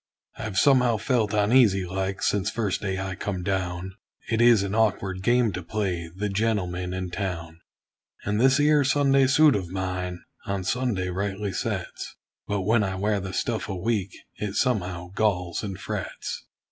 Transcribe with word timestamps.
I've 0.35 0.57
somehow 0.57 0.97
felt 0.97 1.31
uneasy 1.31 1.85
like, 1.85 2.23
since 2.23 2.49
first 2.49 2.81
day 2.81 2.97
I 2.97 3.13
come 3.13 3.43
down; 3.43 3.91
It 4.31 4.41
is 4.41 4.63
an 4.63 4.73
awkward 4.73 5.21
game 5.21 5.51
to 5.51 5.61
play 5.61 6.09
the 6.15 6.27
gentleman 6.27 6.91
in 6.91 7.11
town; 7.11 7.59
And 8.25 8.41
this 8.41 8.59
'ere 8.59 8.83
Sunday 8.83 9.27
suit 9.27 9.55
of 9.55 9.69
mine 9.69 10.23
on 10.47 10.63
Sunday 10.63 11.09
rightly 11.09 11.53
sets; 11.53 12.15
But 12.47 12.61
when 12.61 12.81
I 12.83 12.95
wear 12.95 13.19
the 13.19 13.31
stuff 13.31 13.69
a 13.69 13.75
week, 13.77 14.15
it 14.37 14.55
somehow 14.55 15.11
galls 15.13 15.61
and 15.61 15.79
frets. 15.79 16.45